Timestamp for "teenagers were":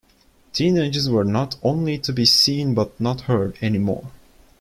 0.51-1.23